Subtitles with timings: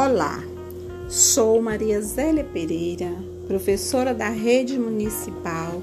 [0.00, 0.44] Olá,
[1.08, 3.12] sou Maria Zélia Pereira,
[3.48, 5.82] professora da rede municipal.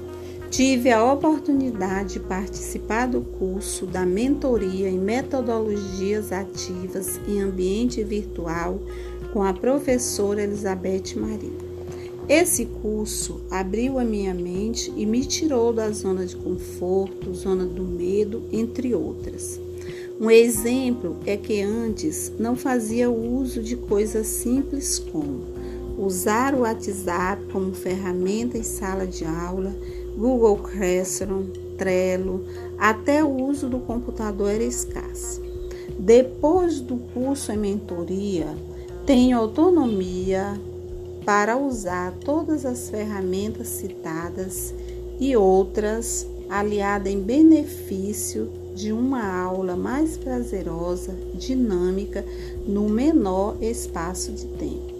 [0.50, 8.80] Tive a oportunidade de participar do curso da mentoria em metodologias ativas em ambiente virtual
[9.34, 11.58] com a professora Elizabeth Maria.
[12.26, 17.82] Esse curso abriu a minha mente e me tirou da zona de conforto, zona do
[17.82, 19.65] medo, entre outras.
[20.18, 25.42] Um exemplo é que antes não fazia uso de coisas simples como
[25.98, 29.76] usar o WhatsApp como ferramenta em sala de aula,
[30.16, 32.46] Google Classroom, Trello,
[32.78, 35.42] até o uso do computador era escasso.
[35.98, 38.46] Depois do curso em mentoria,
[39.04, 40.58] tenho autonomia
[41.26, 44.72] para usar todas as ferramentas citadas
[45.20, 52.22] e outras aliada em benefício de uma aula mais prazerosa, dinâmica,
[52.66, 54.94] no menor espaço de tempo.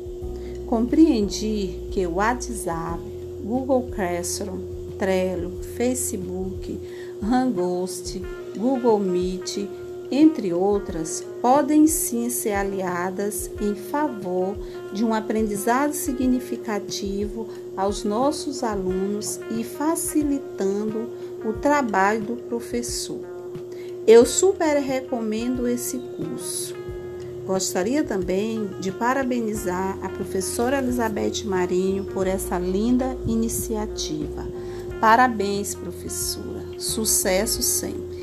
[0.67, 2.99] Compreendi que o WhatsApp,
[3.45, 4.61] Google Classroom,
[4.99, 6.81] Trello, Facebook,
[7.23, 8.19] Hangouts,
[8.57, 9.69] Google Meet,
[10.11, 14.57] entre outras, podem sim ser aliadas em favor
[14.95, 17.47] de um aprendizado significativo
[17.77, 21.11] aos nossos alunos e facilitando
[21.45, 23.36] o trabalho do professor.
[24.07, 26.77] Eu super recomendo esse curso.
[27.45, 34.47] Gostaria também de parabenizar a professora Elizabeth Marinho por essa linda iniciativa.
[35.01, 36.62] Parabéns, professora.
[36.79, 38.16] Sucesso sempre.